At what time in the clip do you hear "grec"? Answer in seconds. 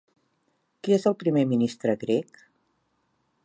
2.07-2.43